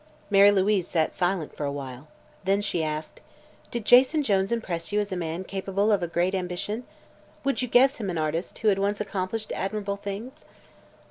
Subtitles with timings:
[0.31, 2.07] Mary Louise sat silent for a while.
[2.43, 3.21] Then she asked:
[3.69, 6.85] "Did Jason Jones impress you as a man capable of a great ambition?
[7.43, 10.43] Would you guess him an artist who had once accomplished admirable things?"